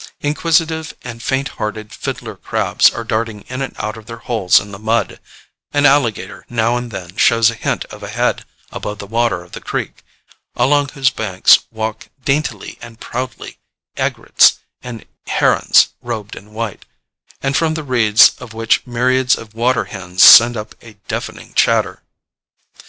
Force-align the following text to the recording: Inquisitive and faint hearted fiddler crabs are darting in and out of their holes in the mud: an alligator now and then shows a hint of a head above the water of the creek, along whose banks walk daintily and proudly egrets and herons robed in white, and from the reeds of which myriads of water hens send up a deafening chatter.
Inquisitive 0.21 0.95
and 1.03 1.21
faint 1.21 1.47
hearted 1.49 1.93
fiddler 1.93 2.35
crabs 2.35 2.89
are 2.89 3.03
darting 3.03 3.41
in 3.49 3.61
and 3.61 3.75
out 3.77 3.97
of 3.97 4.07
their 4.07 4.17
holes 4.17 4.59
in 4.59 4.71
the 4.71 4.79
mud: 4.79 5.19
an 5.73 5.85
alligator 5.85 6.43
now 6.49 6.75
and 6.75 6.89
then 6.89 7.15
shows 7.17 7.51
a 7.51 7.53
hint 7.53 7.85
of 7.91 8.01
a 8.01 8.07
head 8.09 8.43
above 8.71 8.97
the 8.97 9.05
water 9.05 9.43
of 9.43 9.51
the 9.51 9.61
creek, 9.61 10.03
along 10.55 10.89
whose 10.89 11.11
banks 11.11 11.59
walk 11.69 12.07
daintily 12.25 12.79
and 12.81 12.99
proudly 12.99 13.59
egrets 13.95 14.57
and 14.81 15.05
herons 15.27 15.89
robed 16.01 16.35
in 16.35 16.51
white, 16.51 16.83
and 17.43 17.55
from 17.55 17.75
the 17.75 17.83
reeds 17.83 18.31
of 18.39 18.55
which 18.55 18.83
myriads 18.87 19.37
of 19.37 19.53
water 19.53 19.83
hens 19.85 20.23
send 20.23 20.57
up 20.57 20.73
a 20.83 20.93
deafening 21.07 21.53
chatter. 21.53 22.01